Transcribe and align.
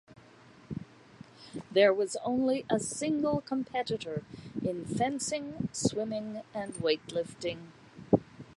There 1.69 1.93
was 1.93 2.17
only 2.25 2.65
a 2.71 2.79
single 2.79 3.39
competitor 3.41 4.23
in 4.63 4.83
fencing, 4.83 5.69
swimming, 5.73 6.41
and 6.55 6.73
weightlifting. 6.77 7.67